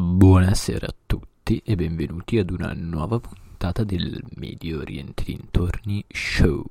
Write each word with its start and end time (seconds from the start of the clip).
Buonasera 0.00 0.86
a 0.86 0.94
tutti 1.06 1.60
e 1.64 1.74
benvenuti 1.74 2.38
ad 2.38 2.50
una 2.50 2.72
nuova 2.72 3.18
puntata 3.18 3.82
del 3.82 4.22
Medio 4.36 4.78
Oriente 4.78 5.24
Dintorni 5.24 6.04
Show. 6.06 6.64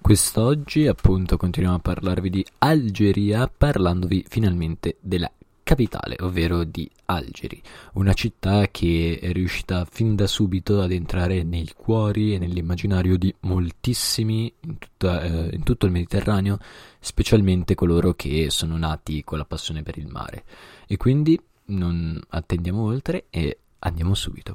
Quest'oggi 0.00 0.86
appunto 0.86 1.36
continuiamo 1.36 1.76
a 1.76 1.80
parlarvi 1.80 2.30
di 2.30 2.46
Algeria 2.60 3.46
parlandovi 3.46 4.24
finalmente 4.26 4.96
della 5.02 5.30
capitale, 5.62 6.16
ovvero 6.20 6.64
di 6.64 6.90
Algeri, 7.04 7.60
una 7.92 8.14
città 8.14 8.68
che 8.68 9.18
è 9.20 9.32
riuscita 9.32 9.84
fin 9.84 10.16
da 10.16 10.26
subito 10.26 10.80
ad 10.80 10.92
entrare 10.92 11.42
nei 11.42 11.70
cuori 11.76 12.32
e 12.32 12.38
nell'immaginario 12.38 13.18
di 13.18 13.34
moltissimi 13.40 14.50
in, 14.60 14.78
tutta, 14.78 15.20
eh, 15.20 15.54
in 15.54 15.62
tutto 15.62 15.84
il 15.84 15.92
Mediterraneo, 15.92 16.56
specialmente 17.00 17.74
coloro 17.74 18.14
che 18.14 18.48
sono 18.48 18.78
nati 18.78 19.22
con 19.24 19.36
la 19.36 19.44
passione 19.44 19.82
per 19.82 19.98
il 19.98 20.06
mare. 20.06 20.44
E 20.86 20.96
quindi 20.96 21.38
non 21.66 22.20
attendiamo 22.28 22.82
oltre 22.82 23.26
e 23.30 23.58
andiamo 23.80 24.14
subito. 24.14 24.54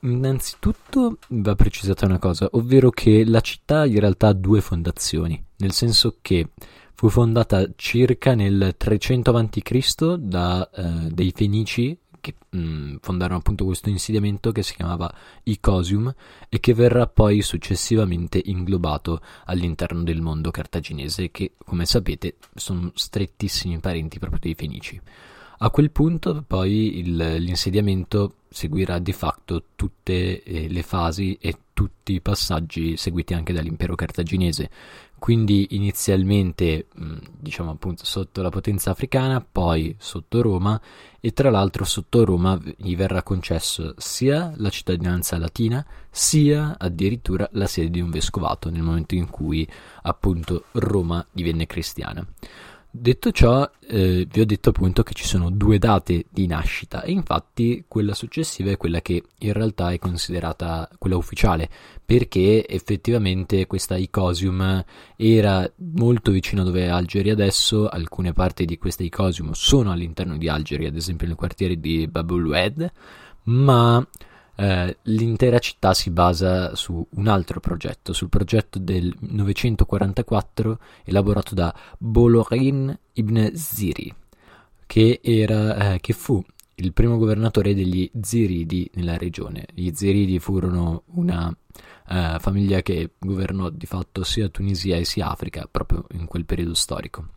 Innanzitutto 0.00 1.18
va 1.28 1.54
precisata 1.54 2.06
una 2.06 2.18
cosa, 2.18 2.48
ovvero 2.52 2.90
che 2.90 3.24
la 3.24 3.40
città 3.40 3.86
in 3.86 3.98
realtà 3.98 4.28
ha 4.28 4.32
due 4.32 4.60
fondazioni, 4.60 5.42
nel 5.56 5.72
senso 5.72 6.18
che 6.20 6.50
fu 6.94 7.08
fondata 7.08 7.66
circa 7.76 8.34
nel 8.34 8.74
300 8.76 9.30
a.C. 9.30 10.14
da 10.16 10.70
eh, 10.70 11.08
dei 11.10 11.32
Fenici 11.34 11.98
che 12.20 12.34
mh, 12.50 12.58
mm, 12.58 12.96
fondarono 13.00 13.38
appunto 13.38 13.64
questo 13.64 13.88
insediamento 13.88 14.50
che 14.50 14.62
si 14.62 14.74
chiamava 14.74 15.12
Icosium 15.44 16.12
e 16.48 16.58
che 16.58 16.74
verrà 16.74 17.06
poi 17.06 17.42
successivamente 17.42 18.40
inglobato 18.44 19.20
all'interno 19.44 20.02
del 20.02 20.20
mondo 20.20 20.50
cartaginese 20.50 21.30
che 21.30 21.52
come 21.64 21.86
sapete 21.86 22.36
sono 22.54 22.90
strettissimi 22.94 23.78
parenti 23.78 24.18
proprio 24.18 24.40
dei 24.40 24.54
Fenici. 24.54 25.00
A 25.58 25.70
quel 25.70 25.90
punto 25.90 26.44
poi 26.46 26.98
il, 26.98 27.16
l'insediamento 27.16 28.36
seguirà 28.48 28.98
di 28.98 29.12
fatto 29.12 29.64
tutte 29.74 30.42
eh, 30.42 30.68
le 30.68 30.82
fasi 30.82 31.38
e 31.40 31.58
tutti 31.72 32.14
i 32.14 32.20
passaggi 32.20 32.96
seguiti 32.96 33.34
anche 33.34 33.52
dall'impero 33.52 33.94
cartaginese. 33.94 34.70
Quindi 35.18 35.68
inizialmente, 35.70 36.88
diciamo 37.38 37.70
appunto, 37.70 38.04
sotto 38.04 38.42
la 38.42 38.50
potenza 38.50 38.90
africana, 38.90 39.40
poi 39.40 39.94
sotto 39.98 40.42
Roma 40.42 40.80
e 41.20 41.32
tra 41.32 41.50
l'altro 41.50 41.84
sotto 41.84 42.24
Roma 42.24 42.58
gli 42.76 42.94
verrà 42.94 43.22
concesso 43.22 43.94
sia 43.96 44.52
la 44.56 44.68
cittadinanza 44.68 45.38
latina, 45.38 45.84
sia 46.10 46.76
addirittura 46.78 47.48
la 47.52 47.66
sede 47.66 47.90
di 47.90 48.00
un 48.00 48.10
vescovato 48.10 48.70
nel 48.70 48.82
momento 48.82 49.14
in 49.14 49.28
cui 49.30 49.66
appunto 50.02 50.64
Roma 50.72 51.26
divenne 51.32 51.66
cristiana. 51.66 52.26
Detto 52.98 53.30
ciò, 53.30 53.70
eh, 53.88 54.26
vi 54.30 54.40
ho 54.40 54.46
detto 54.46 54.70
appunto 54.70 55.02
che 55.02 55.12
ci 55.12 55.26
sono 55.26 55.50
due 55.50 55.78
date 55.78 56.24
di 56.30 56.46
nascita 56.46 57.02
e 57.02 57.12
infatti 57.12 57.84
quella 57.86 58.14
successiva 58.14 58.70
è 58.70 58.78
quella 58.78 59.02
che 59.02 59.22
in 59.38 59.52
realtà 59.52 59.90
è 59.90 59.98
considerata 59.98 60.88
quella 60.96 61.16
ufficiale 61.16 61.68
perché 62.04 62.66
effettivamente 62.66 63.66
questa 63.66 63.96
Icosium 63.96 64.82
era 65.14 65.70
molto 65.94 66.30
vicino 66.30 66.62
a 66.62 66.64
dove 66.64 66.84
è 66.84 66.88
Algeri 66.88 67.28
adesso, 67.28 67.86
alcune 67.86 68.32
parti 68.32 68.64
di 68.64 68.78
questa 68.78 69.02
Icosium 69.02 69.52
sono 69.52 69.92
all'interno 69.92 70.38
di 70.38 70.48
Algeri, 70.48 70.86
ad 70.86 70.96
esempio 70.96 71.26
nel 71.26 71.36
quartiere 71.36 71.78
di 71.78 72.08
Babulwed, 72.08 72.90
ma 73.44 74.04
eh, 74.56 74.96
l'intera 75.02 75.58
città 75.58 75.94
si 75.94 76.10
basa 76.10 76.74
su 76.74 77.06
un 77.08 77.28
altro 77.28 77.60
progetto, 77.60 78.12
sul 78.12 78.28
progetto 78.28 78.78
del 78.78 79.14
944 79.18 80.78
elaborato 81.04 81.54
da 81.54 81.74
Bolorin 81.98 82.98
ibn 83.12 83.50
Ziri, 83.54 84.12
che, 84.86 85.20
era, 85.22 85.94
eh, 85.94 86.00
che 86.00 86.12
fu 86.12 86.42
il 86.76 86.92
primo 86.92 87.16
governatore 87.16 87.74
degli 87.74 88.10
Ziridi 88.20 88.90
nella 88.94 89.16
regione. 89.16 89.66
Gli 89.72 89.90
Ziridi 89.94 90.38
furono 90.38 91.04
una 91.14 91.48
uh, 91.48 92.38
famiglia 92.38 92.82
che 92.82 93.12
governò 93.18 93.70
di 93.70 93.86
fatto 93.86 94.24
sia 94.24 94.48
Tunisia 94.48 95.02
sia 95.04 95.30
Africa 95.30 95.66
proprio 95.70 96.06
in 96.12 96.26
quel 96.26 96.44
periodo 96.44 96.74
storico. 96.74 97.28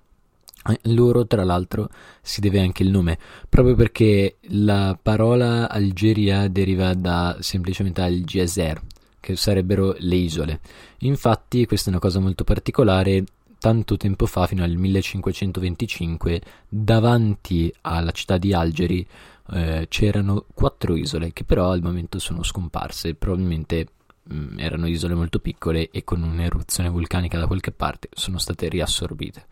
Eh, 0.67 0.79
loro, 0.83 1.25
tra 1.25 1.43
l'altro, 1.43 1.89
si 2.21 2.41
deve 2.41 2.59
anche 2.59 2.83
il 2.83 2.89
nome, 2.89 3.17
proprio 3.47 3.75
perché 3.75 4.37
la 4.49 4.97
parola 5.01 5.69
Algeria 5.69 6.47
deriva 6.47 6.93
da 6.93 7.37
semplicemente 7.39 8.01
Al-Jazer, 8.01 8.81
che 9.19 9.35
sarebbero 9.35 9.95
le 9.99 10.15
isole. 10.15 10.59
Infatti, 10.99 11.65
questa 11.65 11.89
è 11.89 11.91
una 11.91 12.01
cosa 12.01 12.19
molto 12.19 12.43
particolare. 12.43 13.23
Tanto 13.59 13.97
tempo 13.97 14.25
fa, 14.25 14.47
fino 14.47 14.63
al 14.63 14.71
1525, 14.75 16.41
davanti 16.69 17.73
alla 17.81 18.11
città 18.11 18.37
di 18.37 18.53
Algeri 18.53 19.05
eh, 19.51 19.87
c'erano 19.89 20.45
quattro 20.53 20.95
isole 20.95 21.33
che 21.33 21.43
però 21.43 21.71
al 21.71 21.81
momento 21.81 22.19
sono 22.19 22.43
scomparse. 22.43 23.15
Probabilmente 23.15 23.87
mh, 24.23 24.35
mm, 24.35 24.59
erano 24.59 24.87
isole 24.87 25.13
molto 25.13 25.39
piccole 25.39 25.89
e 25.91 26.03
con 26.03 26.21
un'eruzione 26.23 26.89
vulcanica 26.89 27.37
da 27.37 27.47
qualche 27.47 27.71
parte 27.71 28.09
sono 28.13 28.37
state 28.37 28.69
riassorbite. 28.69 29.45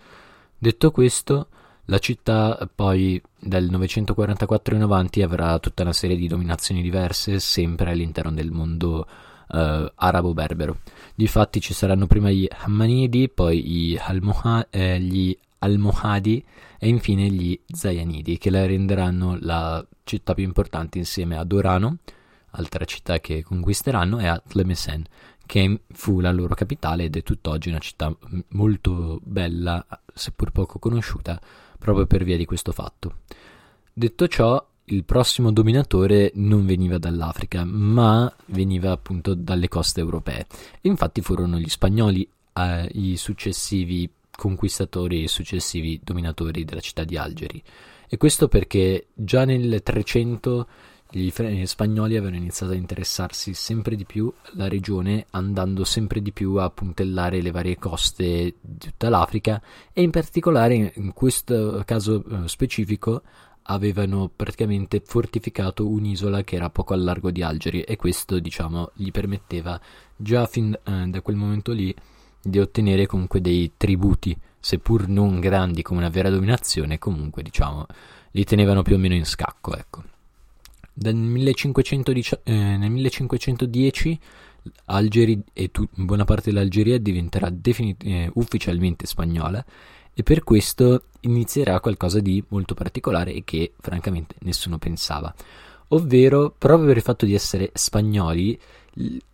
Detto 0.57 0.91
questo, 0.91 1.50
la 1.85 2.00
città 2.00 2.68
poi 2.73 3.22
dal 3.40 3.68
944 3.69 4.75
in 4.75 4.81
avanti 4.81 5.22
avrà 5.22 5.59
tutta 5.59 5.84
una 5.84 5.94
serie 5.94 6.16
di 6.16 6.28
dominazioni 6.28 6.81
diverse, 6.81 7.40
sempre 7.40 7.91
all'interno 7.91 8.31
del 8.31 8.51
mondo 8.51 9.07
uh, 9.50 9.91
arabo-berbero. 9.95 10.79
Difatti 11.13 11.62
ci 11.62 11.73
saranno 11.73 12.07
prima 12.07 12.31
gli 12.31 12.47
Hammanidi, 12.50 13.29
poi 13.29 13.63
gli, 13.63 13.97
Almoha- 14.00 14.68
eh, 14.69 15.00
gli 15.00 15.38
Almohadi 15.59 16.44
e 16.79 16.88
infine 16.88 17.29
gli 17.29 17.59
Zayanidi, 17.68 18.38
che 18.38 18.50
la 18.50 18.66
renderanno 18.66 19.38
la 19.39 19.85
città 20.03 20.34
più 20.34 20.44
importante 20.44 20.97
insieme 20.97 21.38
ad 21.38 21.51
Orano, 21.51 21.97
altra 22.51 22.85
città 22.85 23.19
che 23.19 23.44
conquisteranno, 23.44 24.19
e 24.19 24.28
a 24.28 24.41
Tlemcen, 24.45 25.03
che 25.47 25.81
fu 25.91 26.19
la 26.19 26.31
loro 26.31 26.53
capitale 26.53 27.06
ed 27.06 27.16
è 27.16 27.24
tutt'oggi 27.24 27.69
una 27.69 27.80
città 27.80 28.16
molto 28.50 29.19
bella, 29.24 29.84
seppur 30.13 30.52
poco 30.52 30.78
conosciuta, 30.78 31.41
proprio 31.80 32.06
per 32.06 32.24
via 32.24 32.38
di 32.38 32.46
questo 32.46 32.72
fatto. 32.72 33.22
Detto 33.91 34.28
ciò, 34.28 34.63
il 34.90 35.03
prossimo 35.03 35.52
dominatore 35.52 36.31
non 36.36 36.66
veniva 36.66 37.00
dall'Africa, 37.00 37.66
ma 37.66 38.31
veniva 38.46 38.91
appunto 38.91 39.34
dalle 39.34 39.68
coste 39.68 40.02
europee. 40.02 40.46
Infatti 40.81 41.22
furono 41.22 41.57
gli 41.57 41.68
spagnoli 41.68 42.30
eh, 42.53 42.90
i 42.94 43.18
successivi 43.18 44.09
conquistatori 44.30 45.18
e 45.18 45.24
i 45.24 45.28
successivi 45.28 46.00
dominatori 46.03 46.63
della 46.63 46.80
città 46.80 47.03
di 47.03 47.18
Algeri. 47.18 47.62
E 48.07 48.18
questo 48.18 48.47
perché 48.47 49.07
già 49.13 49.44
nel 49.44 49.81
300 49.84 50.68
gli 51.09 51.31
spagnoli 51.66 52.18
avevano 52.18 52.35
iniziato 52.35 52.73
a 52.73 52.75
interessarsi 52.75 53.53
sempre 53.53 53.95
di 53.95 54.06
più 54.06 54.31
alla 54.53 54.68
regione, 54.68 55.25
andando 55.31 55.85
sempre 55.85 56.22
di 56.22 56.34
più 56.34 56.56
a 56.56 56.69
puntellare 56.69 57.41
le 57.41 57.51
varie 57.51 57.78
coste 57.78 58.56
di 58.59 58.78
tutta 58.78 59.09
l'Africa 59.09 59.62
e 59.94 60.01
in 60.01 60.12
particolare 60.12 60.91
in 60.95 61.13
questo 61.13 61.81
caso 61.85 62.23
eh, 62.23 62.47
specifico 62.47 63.22
avevano 63.69 64.29
praticamente 64.34 65.01
fortificato 65.03 65.88
un'isola 65.88 66.44
che 66.44 66.56
era 66.56 66.69
poco 66.69 66.94
al 66.94 67.04
largo 67.04 67.31
di 67.31 67.42
Algeri 67.42 67.81
e 67.81 67.95
questo 67.95 68.39
diciamo 68.39 68.92
gli 68.94 69.12
permetteva 69.12 69.80
già 70.15 70.45
fin 70.45 70.74
eh, 70.74 71.06
da 71.07 71.21
quel 71.21 71.36
momento 71.36 71.71
lì 71.71 71.94
di 72.42 72.59
ottenere 72.59 73.06
comunque 73.06 73.42
dei 73.42 73.74
tributi 73.75 74.38
seppur 74.59 75.07
non 75.07 75.39
grandi 75.39 75.81
come 75.81 76.00
una 76.00 76.09
vera 76.09 76.30
dominazione 76.30 76.98
comunque 76.98 77.44
diciamo 77.44 77.86
li 78.31 78.44
tenevano 78.44 78.83
più 78.83 78.95
o 78.95 78.98
meno 78.98 79.15
in 79.15 79.25
scacco 79.25 79.75
ecco 79.75 80.04
nel 80.99 81.15
1510, 81.15 82.39
eh, 82.44 82.53
nel 82.53 82.89
1510 82.89 84.19
Algeri 84.85 85.41
e 85.53 85.71
tu, 85.71 85.88
buona 85.94 86.25
parte 86.25 86.51
dell'Algeria 86.51 86.97
diventerà 86.97 87.49
definit- 87.49 88.03
eh, 88.03 88.29
ufficialmente 88.33 89.05
spagnola 89.05 89.63
e 90.13 90.23
per 90.23 90.44
questo 90.44 91.03
inizierà 91.21 91.79
qualcosa 91.79 92.19
di 92.19 92.44
molto 92.49 92.73
particolare 92.73 93.33
e 93.33 93.44
che 93.44 93.73
francamente 93.79 94.35
nessuno 94.39 94.77
pensava. 94.77 95.33
Ovvero, 95.89 96.53
proprio 96.57 96.88
per 96.88 96.97
il 96.97 97.03
fatto 97.03 97.25
di 97.25 97.33
essere 97.33 97.69
spagnoli, 97.73 98.59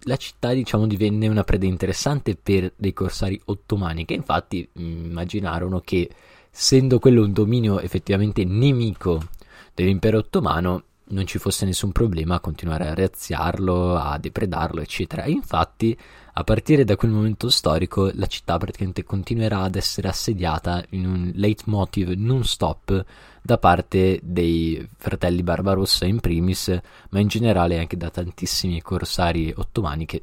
la 0.02 0.18
città 0.18 0.54
diciamo 0.54 0.86
divenne 0.86 1.28
una 1.28 1.44
preda 1.44 1.66
interessante 1.66 2.36
per 2.36 2.74
dei 2.76 2.94
corsari 2.94 3.40
ottomani 3.46 4.04
che 4.04 4.14
infatti 4.14 4.68
immaginarono 4.74 5.80
che 5.80 6.10
essendo 6.52 7.00
quello 7.00 7.24
un 7.24 7.32
dominio 7.32 7.80
effettivamente 7.80 8.44
nemico 8.44 9.22
dell'impero 9.74 10.18
ottomano 10.18 10.84
non 11.06 11.26
ci 11.28 11.38
fosse 11.38 11.66
nessun 11.66 11.92
problema 11.92 12.36
a 12.36 12.40
continuare 12.40 12.88
a 12.88 12.94
razziarlo, 12.94 13.96
a 13.96 14.18
depredarlo, 14.18 14.82
eccetera. 14.82 15.24
E 15.24 15.32
infatti, 15.32 15.98
a 16.34 16.44
partire 16.44 16.84
da 16.84 16.96
quel 16.96 17.12
momento 17.12 17.50
storico, 17.50 18.10
la 18.14 18.26
città 18.26 18.58
praticamente 18.58 19.04
continuerà 19.04 19.62
ad 19.62 19.76
essere 19.76 20.08
assediata 20.08 20.84
in 20.90 21.06
un 21.06 21.32
leitmotiv 21.36 22.10
non 22.16 22.44
stop 22.44 23.06
da 23.42 23.58
parte 23.58 24.20
dei 24.24 24.88
fratelli 24.98 25.44
Barbarossa 25.44 26.06
in 26.06 26.20
primis, 26.20 26.76
ma 27.10 27.20
in 27.20 27.28
generale 27.28 27.78
anche 27.78 27.98
da 27.98 28.10
tantissimi 28.10 28.82
corsari 28.82 29.54
ottomani 29.56 30.06
che 30.06 30.22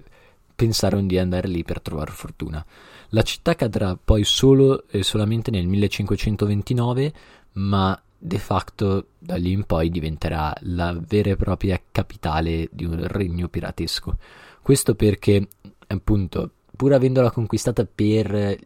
pensarono 0.56 1.06
di 1.06 1.18
andare 1.18 1.48
lì 1.48 1.62
per 1.62 1.80
trovare 1.80 2.10
fortuna. 2.10 2.64
La 3.10 3.22
città 3.22 3.54
cadrà 3.54 3.98
poi 4.02 4.24
solo 4.24 4.84
e 4.88 5.02
solamente 5.02 5.50
nel 5.50 5.66
1529, 5.66 7.12
ma 7.52 8.00
de 8.22 8.38
facto 8.38 9.06
da 9.18 9.36
lì 9.36 9.52
in 9.52 9.64
poi 9.64 9.88
diventerà 9.88 10.54
la 10.60 10.94
vera 10.94 11.30
e 11.30 11.36
propria 11.36 11.80
capitale 11.90 12.68
di 12.70 12.84
un 12.84 13.06
regno 13.06 13.48
piratesco. 13.48 14.18
Questo 14.60 14.94
perché, 14.94 15.48
appunto, 15.86 16.50
pur 16.76 16.92
avendola 16.92 17.30
conquistata 17.30 17.86
per 17.86 18.58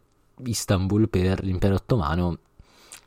Istanbul, 0.43 1.07
per 1.07 1.41
l'impero 1.41 1.75
ottomano, 1.75 2.39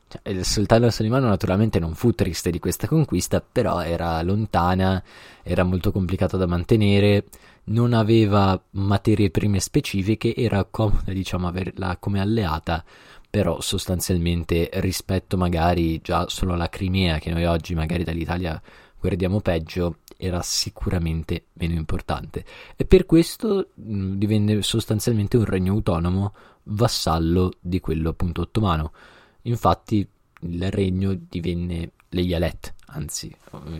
cioè, 0.07 0.31
il 0.31 0.43
sultano 0.43 0.89
Solimano 0.89 1.27
naturalmente 1.27 1.77
non 1.77 1.93
fu 1.93 2.13
triste 2.13 2.49
di 2.49 2.57
questa 2.57 2.87
conquista, 2.87 3.41
però 3.41 3.81
era 3.81 4.19
lontana, 4.23 5.01
era 5.43 5.63
molto 5.63 5.91
complicato 5.91 6.35
da 6.35 6.47
mantenere, 6.47 7.25
non 7.65 7.93
aveva 7.93 8.59
materie 8.71 9.29
prime 9.29 9.59
specifiche, 9.59 10.35
era 10.35 10.63
comoda 10.63 11.13
diciamo 11.13 11.47
averla 11.47 11.97
come 11.97 12.19
alleata 12.19 12.83
però 13.29 13.61
sostanzialmente 13.61 14.69
rispetto 14.73 15.37
magari 15.37 16.01
già 16.01 16.27
solo 16.27 16.53
alla 16.53 16.69
Crimea 16.69 17.19
che 17.19 17.31
noi 17.31 17.45
oggi 17.45 17.75
magari 17.75 18.03
dall'Italia 18.03 18.61
guardiamo 18.99 19.39
peggio 19.39 19.99
era 20.17 20.41
sicuramente 20.41 21.45
meno 21.53 21.75
importante. 21.75 22.43
E 22.75 22.85
per 22.85 23.05
questo 23.05 23.69
divenne 23.73 24.61
sostanzialmente 24.61 25.37
un 25.37 25.45
regno 25.45 25.73
autonomo 25.73 26.33
vassallo 26.63 27.53
di 27.59 27.79
quello 27.79 28.09
appunto 28.09 28.41
ottomano. 28.41 28.91
Infatti 29.43 30.05
il 30.41 30.71
regno 30.71 31.17
divenne 31.17 31.91
l'Eyalet 32.09 32.73
anzi 32.91 33.33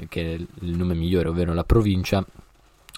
che 0.08 0.36
è 0.36 0.36
il 0.36 0.78
nome 0.78 0.94
migliore 0.94 1.30
ovvero 1.30 1.54
la 1.54 1.64
provincia 1.64 2.24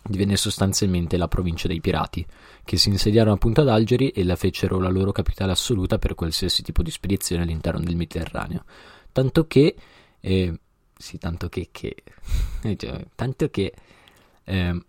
divenne 0.03 0.35
sostanzialmente 0.35 1.17
la 1.17 1.27
provincia 1.27 1.67
dei 1.67 1.79
pirati, 1.79 2.25
che 2.63 2.77
si 2.77 2.89
insediarono 2.89 3.35
appunto 3.35 3.61
ad 3.61 3.69
Algeri 3.69 4.09
e 4.09 4.23
la 4.23 4.35
fecero 4.35 4.79
la 4.79 4.89
loro 4.89 5.11
capitale 5.11 5.51
assoluta 5.51 5.99
per 5.99 6.15
qualsiasi 6.15 6.63
tipo 6.63 6.81
di 6.81 6.91
spedizione 6.91 7.43
all'interno 7.43 7.79
del 7.79 7.95
Mediterraneo. 7.95 8.63
Tanto 9.11 9.45
che, 9.47 9.75
eh, 10.19 10.59
sì, 10.97 11.17
tanto 11.17 11.49
che, 11.49 11.69
che 11.71 11.95
cioè, 12.77 13.05
tanto 13.15 13.49
che 13.49 13.73
eh, 14.43 14.81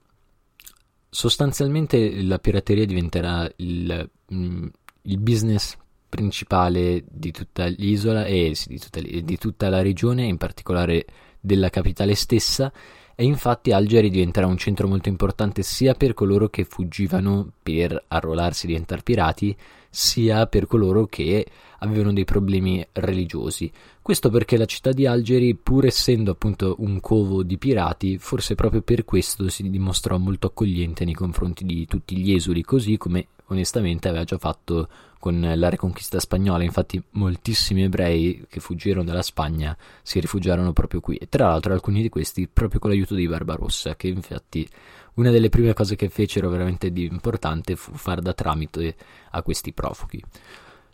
sostanzialmente 1.09 2.23
la 2.23 2.39
pirateria 2.39 2.87
diventerà 2.87 3.51
il, 3.57 4.11
mm, 4.33 4.67
il 5.03 5.19
business 5.19 5.77
principale 6.09 7.05
di 7.09 7.31
tutta 7.31 7.67
l'isola 7.67 8.25
e 8.25 8.53
sì, 8.55 8.69
di, 8.69 8.79
tutta, 8.79 9.01
di 9.01 9.39
tutta 9.39 9.69
la 9.69 9.83
regione, 9.83 10.25
in 10.25 10.37
particolare 10.37 11.07
della 11.41 11.71
capitale 11.71 12.15
stessa 12.15 12.73
e 13.15 13.25
infatti 13.25 13.73
Algeri 13.73 14.11
diventerà 14.11 14.47
un 14.47 14.57
centro 14.57 14.89
molto 14.89 15.09
importante 15.09 15.63
sia 15.63 15.95
per 15.95 16.15
coloro 16.15 16.49
che 16.49 16.65
fuggivano 16.65 17.53
per 17.63 18.05
arruolarsi 18.09 18.65
e 18.65 18.69
diventare 18.69 19.03
pirati, 19.03 19.57
sia 19.89 20.47
per 20.47 20.67
coloro 20.67 21.07
che 21.07 21.47
avevano 21.81 22.13
dei 22.13 22.25
problemi 22.25 22.85
religiosi. 22.93 23.71
Questo 24.01 24.31
perché 24.31 24.57
la 24.57 24.65
città 24.65 24.93
di 24.93 25.07
Algeri, 25.07 25.55
pur 25.55 25.85
essendo 25.85 26.31
appunto 26.31 26.77
un 26.79 26.99
covo 27.01 27.43
di 27.43 27.59
pirati, 27.59 28.19
forse 28.19 28.55
proprio 28.55 28.83
per 28.83 29.05
questo 29.05 29.49
si 29.49 29.69
dimostrò 29.69 30.17
molto 30.17 30.47
accogliente 30.47 31.05
nei 31.05 31.15
confronti 31.15 31.65
di 31.65 31.87
tutti 31.87 32.17
gli 32.17 32.33
esuli, 32.33 32.63
così 32.63 32.97
come 32.97 33.27
onestamente 33.53 34.09
aveva 34.09 34.25
già 34.25 34.39
fatto 34.39 34.89
con 35.19 35.41
la 35.41 35.69
reconquista 35.69 36.19
spagnola. 36.19 36.65
Infatti, 36.65 37.01
moltissimi 37.11 37.85
ebrei 37.85 38.45
che 38.49 38.59
fuggirono 38.59 39.05
dalla 39.05 39.23
Spagna 39.23 39.77
si 40.03 40.19
rifugiarono 40.19 40.73
proprio 40.73 41.01
qui. 41.01 41.17
E 41.17 41.29
tra 41.29 41.47
l'altro, 41.47 41.73
alcuni 41.73 42.03
di 42.03 42.09
questi 42.09 42.49
proprio 42.49 42.81
con 42.81 42.91
l'aiuto 42.91 43.15
di 43.15 43.29
Barbarossa, 43.29 43.95
che 43.95 44.09
infatti 44.09 44.69
una 45.15 45.31
delle 45.31 45.49
prime 45.49 45.75
cose 45.75 45.95
che 45.95 46.09
fecero 46.09 46.49
veramente 46.49 46.91
di 46.91 47.05
importante 47.05 47.77
fu 47.77 47.93
far 47.93 48.21
da 48.21 48.33
tramite 48.33 48.97
a 49.31 49.43
questi 49.43 49.73
profughi. 49.73 50.21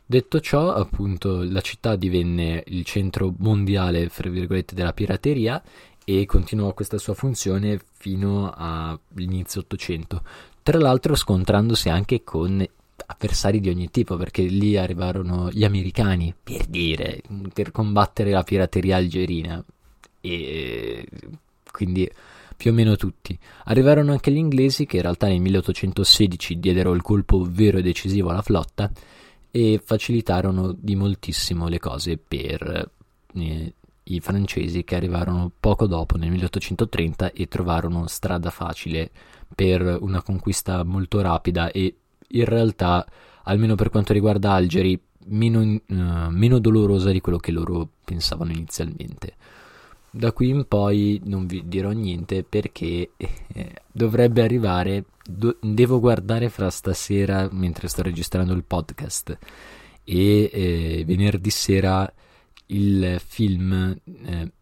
Detto 0.05 0.41
ciò, 0.41 0.75
appunto, 0.75 1.43
la 1.43 1.61
città 1.61 1.95
divenne 1.97 2.63
il 2.67 2.85
centro 2.85 3.33
mondiale, 3.39 4.09
fra 4.09 4.29
virgolette, 4.29 4.75
della 4.75 4.93
pirateria 4.93 5.63
e 6.05 6.25
continuò 6.25 6.73
questa 6.73 6.97
sua 6.97 7.13
funzione 7.13 7.79
fino 7.93 8.51
all'inizio 8.55 9.61
Ottocento. 9.61 10.23
Tra 10.69 10.79
l'altro 10.79 11.15
scontrandosi 11.15 11.89
anche 11.89 12.23
con 12.25 12.63
avversari 13.07 13.59
di 13.59 13.71
ogni 13.71 13.91
tipo, 13.91 14.19
perché 14.19 14.43
lì 14.43 14.77
arrivarono 14.77 15.49
gli 15.51 15.65
americani, 15.65 16.35
per 16.43 16.67
dire, 16.67 17.23
per 17.55 17.71
combattere 17.71 18.33
la 18.33 18.43
pirateria 18.43 18.97
algerina. 18.97 19.65
E 20.21 21.09
quindi 21.73 22.07
più 22.55 22.73
o 22.73 22.75
meno 22.75 22.97
tutti. 22.97 23.39
Arrivarono 23.65 24.13
anche 24.13 24.31
gli 24.31 24.37
inglesi 24.37 24.85
che 24.85 24.97
in 24.97 25.03
realtà 25.05 25.27
nel 25.29 25.41
1816 25.41 26.59
diedero 26.59 26.93
il 26.93 27.01
colpo 27.01 27.47
vero 27.49 27.79
e 27.79 27.83
decisivo 27.83 28.29
alla 28.29 28.43
flotta 28.43 28.93
e 29.51 29.81
facilitarono 29.83 30.77
di 30.79 30.97
moltissimo 30.97 31.67
le 31.69 31.79
cose 31.79 32.19
per 32.19 32.91
eh, 33.37 33.75
i 34.03 34.21
francesi 34.21 34.85
che 34.85 34.97
arrivarono 34.97 35.51
poco 35.59 35.87
dopo 35.87 36.19
nel 36.19 36.29
1830 36.29 37.33
e 37.33 37.49
trovarono 37.49 38.07
strada 38.07 38.51
facile 38.51 39.11
per 39.55 39.99
una 40.01 40.23
conquista 40.23 40.85
molto 40.85 41.21
rapida 41.21 41.71
e 41.71 41.95
in 42.29 42.45
realtà, 42.45 43.07
almeno 43.45 43.75
per 43.75 43.91
quanto 43.91 44.13
riguarda 44.13 44.53
Algeri, 44.53 45.01
meno, 45.27 45.61
uh, 45.61 45.83
meno 46.31 46.59
dolorosa 46.59 47.11
di 47.11 47.21
quello 47.21 47.39
che 47.39 47.53
loro 47.53 47.89
pensavano 48.05 48.53
inizialmente. 48.53 49.35
Da 50.11 50.33
qui 50.33 50.49
in 50.49 50.65
poi 50.67 51.21
non 51.25 51.47
vi 51.47 51.63
dirò 51.67 51.91
niente 51.91 52.43
perché 52.43 53.11
eh, 53.17 53.73
dovrebbe 53.93 54.43
arrivare, 54.43 55.05
do, 55.25 55.57
devo 55.61 56.01
guardare 56.01 56.49
fra 56.49 56.71
stasera 56.71 57.49
mentre 57.53 57.89
sto 57.89 58.03
registrando 58.03 58.55
il 58.55 58.65
podcast 58.65 59.39
e 60.05 60.51
eh, 60.51 61.05
venerdì 61.07 61.51
sera 61.51 62.11
il 62.69 63.21
film 63.23 63.97
eh, 64.25 64.53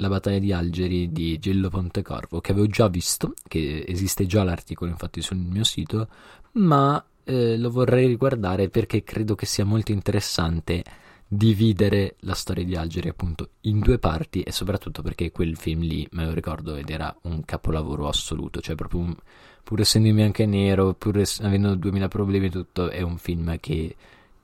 La 0.00 0.08
battaglia 0.08 0.38
di 0.38 0.50
Algeri 0.50 1.12
di 1.12 1.38
Gello 1.38 1.68
Pontecorvo 1.68 2.40
che 2.40 2.52
avevo 2.52 2.66
già 2.66 2.88
visto, 2.88 3.34
che 3.46 3.84
esiste 3.86 4.24
già 4.24 4.42
l'articolo 4.42 4.90
infatti 4.90 5.20
sul 5.20 5.36
mio 5.36 5.62
sito, 5.62 6.08
ma 6.52 7.04
eh, 7.24 7.58
lo 7.58 7.70
vorrei 7.70 8.06
riguardare 8.06 8.70
perché 8.70 9.04
credo 9.04 9.34
che 9.34 9.44
sia 9.44 9.66
molto 9.66 9.92
interessante 9.92 10.82
dividere 11.28 12.16
la 12.20 12.32
storia 12.32 12.64
di 12.64 12.74
Algeri 12.76 13.10
appunto 13.10 13.50
in 13.62 13.80
due 13.80 13.98
parti 13.98 14.40
e 14.40 14.52
soprattutto 14.52 15.02
perché 15.02 15.30
quel 15.30 15.54
film 15.58 15.82
lì 15.82 16.08
me 16.12 16.24
lo 16.24 16.32
ricordo 16.32 16.76
ed 16.76 16.88
era 16.88 17.14
un 17.24 17.44
capolavoro 17.44 18.08
assoluto, 18.08 18.62
cioè 18.62 18.76
proprio 18.76 19.00
un, 19.00 19.14
pur 19.62 19.80
essendo 19.80 20.08
in 20.08 20.14
bianco 20.14 20.40
e 20.40 20.46
nero, 20.46 20.94
pur 20.94 21.18
es- 21.18 21.40
avendo 21.40 21.74
2000 21.74 22.08
problemi 22.08 22.46
e 22.46 22.50
tutto, 22.50 22.88
è 22.88 23.02
un 23.02 23.18
film 23.18 23.60
che 23.60 23.94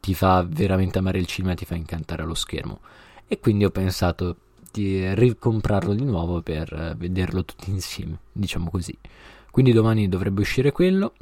ti 0.01 0.13
fa 0.13 0.47
veramente 0.47 0.99
amare 0.99 1.19
il 1.19 1.27
cinema, 1.27 1.55
ti 1.55 1.65
fa 1.65 1.77
incantare 1.77 2.23
allo 2.23 2.35
schermo. 2.35 2.81
E 3.27 3.41
quindi 3.41 3.65
ho 3.65 3.71
pensato 3.71 4.37
di 4.77 5.15
ricomprarlo 5.15 5.95
di 5.95 6.05
nuovo 6.05 6.43
per 6.43 6.95
vederlo 6.99 7.45
tutti 7.45 7.71
insieme, 7.71 8.19
diciamo 8.33 8.69
così. 8.69 8.97
Quindi 9.51 9.73
domani 9.73 10.07
dovrebbe 10.09 10.43
uscire 10.43 10.71
quello. 10.71 11.15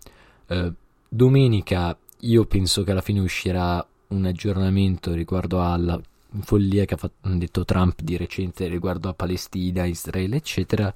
Eh, 0.49 0.73
domenica 1.09 1.97
io 2.21 2.45
penso 2.47 2.83
che 2.83 2.91
alla 2.91 3.01
fine 3.01 3.21
uscirà 3.21 3.87
un 4.09 4.25
aggiornamento 4.25 5.13
riguardo 5.13 5.63
alla 5.63 6.01
follia 6.41 6.85
che 6.85 6.95
ha 6.95 6.97
fatto, 6.97 7.29
detto 7.29 7.65
Trump 7.65 8.01
di 8.01 8.17
recente 8.17 8.67
riguardo 8.67 9.09
a 9.09 9.15
Palestina, 9.15 9.85
Israele, 9.85 10.37
eccetera. 10.37 10.93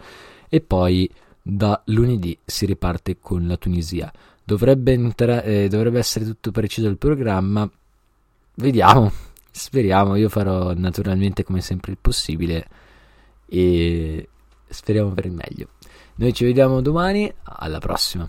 E 0.48 0.60
poi 0.60 1.08
da 1.40 1.80
lunedì 1.86 2.36
si 2.44 2.66
riparte 2.66 3.18
con 3.20 3.46
la 3.46 3.56
Tunisia. 3.56 4.12
Dovrebbe, 4.42 4.92
entra- 4.92 5.42
eh, 5.42 5.68
dovrebbe 5.68 5.98
essere 6.00 6.24
tutto 6.24 6.50
preciso 6.50 6.88
il 6.88 6.98
programma. 6.98 7.70
Vediamo, 8.54 9.12
speriamo. 9.58 10.16
Io 10.16 10.28
farò 10.28 10.72
naturalmente 10.74 11.44
come 11.44 11.60
sempre 11.60 11.92
il 11.92 11.98
possibile 12.00 12.66
e 13.46 14.28
speriamo 14.68 15.10
per 15.10 15.26
il 15.26 15.32
meglio. 15.32 15.68
Noi 16.16 16.32
ci 16.32 16.44
vediamo 16.44 16.80
domani, 16.80 17.32
alla 17.42 17.78
prossima. 17.78 18.28